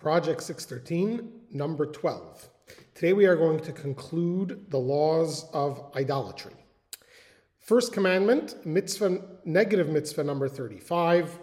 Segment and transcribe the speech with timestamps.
[0.00, 2.48] Project 613, number 12.
[2.94, 6.54] Today we are going to conclude the laws of idolatry.
[7.58, 11.38] First commandment, mitzvah, negative mitzvah number 35.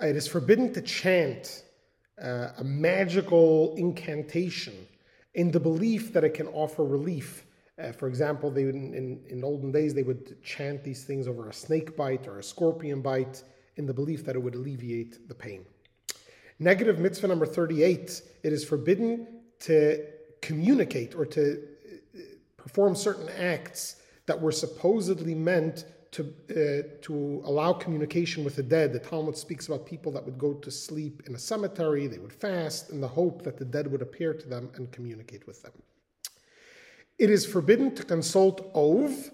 [0.00, 1.62] It is forbidden to chant
[2.20, 4.74] uh, a magical incantation
[5.34, 7.46] in the belief that it can offer relief.
[7.80, 11.48] Uh, for example, they would, in, in olden days they would chant these things over
[11.48, 13.44] a snake bite or a scorpion bite
[13.76, 15.64] in the belief that it would alleviate the pain.
[16.58, 19.26] Negative mitzvah number 38 it is forbidden
[19.60, 20.04] to
[20.40, 21.62] communicate or to
[22.14, 22.18] uh,
[22.56, 28.92] perform certain acts that were supposedly meant to, uh, to allow communication with the dead.
[28.92, 32.32] The Talmud speaks about people that would go to sleep in a cemetery, they would
[32.32, 35.72] fast in the hope that the dead would appear to them and communicate with them.
[37.18, 39.30] It is forbidden to consult Ov,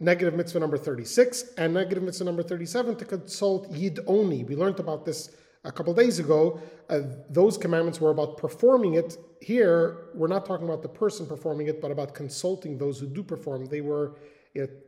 [0.00, 4.46] negative mitzvah number 36, and negative mitzvah number 37 to consult Yidoni.
[4.46, 5.36] We learned about this
[5.66, 9.18] a couple days ago, uh, those commandments were about performing it.
[9.40, 13.22] Here, we're not talking about the person performing it, but about consulting those who do
[13.22, 13.66] perform.
[13.66, 14.16] They were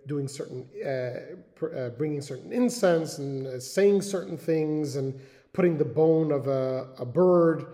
[0.07, 5.21] doing certain, uh, pr- uh, bringing certain incense and uh, saying certain things and
[5.53, 7.67] putting the bone of a, a bird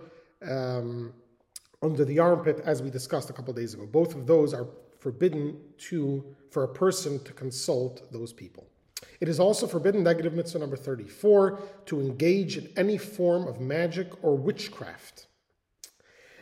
[0.45, 1.13] um,
[1.81, 3.85] under the armpit, as we discussed a couple days ago.
[3.85, 4.67] Both of those are
[4.99, 5.57] forbidden
[5.89, 8.67] to for a person to consult those people.
[9.19, 14.11] It is also forbidden, negative mitzvah number 34, to engage in any form of magic
[14.23, 15.27] or witchcraft.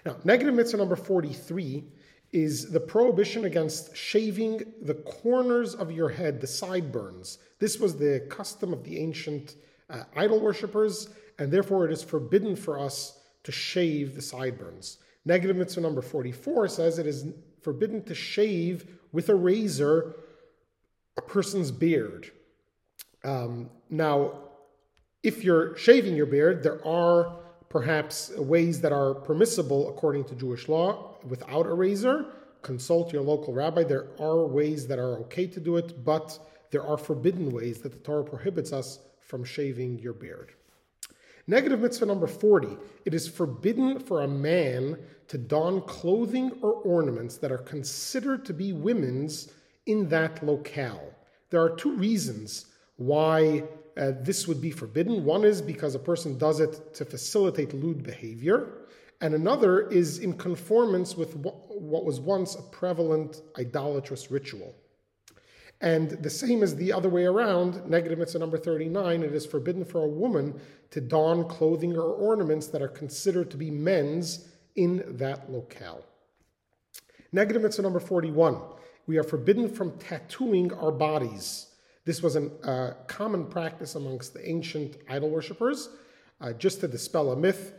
[0.05, 1.83] Now, negative mitzvah number 43
[2.31, 7.37] is the prohibition against shaving the corners of your head, the sideburns.
[7.59, 9.55] This was the custom of the ancient
[9.89, 14.97] uh, idol worshippers, and therefore it is forbidden for us to shave the sideburns.
[15.25, 17.27] Negative mitzvah number 44 says it is
[17.61, 20.15] forbidden to shave with a razor
[21.17, 22.31] a person's beard.
[23.23, 24.39] Um, now,
[25.23, 27.37] if you're shaving your beard, there are
[27.69, 32.25] perhaps ways that are permissible according to Jewish law without a razor.
[32.61, 33.83] Consult your local rabbi.
[33.83, 36.37] There are ways that are okay to do it, but
[36.71, 40.53] there are forbidden ways that the Torah prohibits us from shaving your beard.
[41.47, 47.37] Negative mitzvah number 40 it is forbidden for a man to don clothing or ornaments
[47.37, 49.51] that are considered to be women's
[49.85, 51.13] in that locale.
[51.49, 52.67] There are two reasons
[52.97, 53.63] why
[53.97, 55.23] uh, this would be forbidden.
[55.23, 58.87] One is because a person does it to facilitate lewd behavior,
[59.21, 64.75] and another is in conformance with what was once a prevalent idolatrous ritual.
[65.81, 69.83] And the same as the other way around, negative mitzvah number 39, it is forbidden
[69.83, 70.59] for a woman
[70.91, 76.05] to don clothing or ornaments that are considered to be men's in that locale.
[77.33, 78.61] Negative mitzvah number 41,
[79.07, 81.67] we are forbidden from tattooing our bodies.
[82.05, 85.89] This was a uh, common practice amongst the ancient idol worshippers.
[86.41, 87.73] Uh, just to dispel a myth,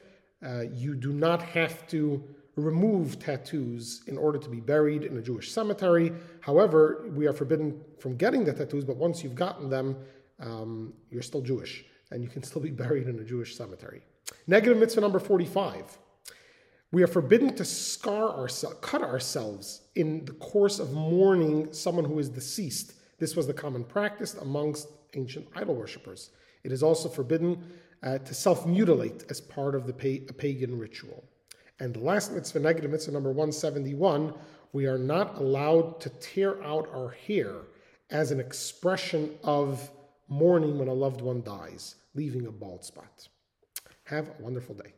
[0.45, 2.23] uh, you do not have to
[2.57, 6.13] remove tattoos in order to be buried in a Jewish cemetery.
[6.41, 9.97] However, we are forbidden from getting the tattoos, but once you've gotten them,
[10.41, 14.03] um, you're still Jewish and you can still be buried in a Jewish cemetery.
[14.47, 15.99] Negative mitzvah number 45.
[16.93, 22.19] We are forbidden to scar ourselves, cut ourselves in the course of mourning someone who
[22.21, 22.95] is deceased.
[23.25, 26.29] This was the common practice amongst ancient idol worshippers.
[26.63, 31.25] It is also forbidden uh, to self mutilate as part of the pa- pagan ritual.
[31.81, 34.35] And the last mitzvah, negative mitzvah number 171,
[34.75, 37.63] we are not allowed to tear out our hair
[38.11, 39.91] as an expression of
[40.29, 43.27] mourning when a loved one dies, leaving a bald spot.
[44.03, 44.93] Have a wonderful day.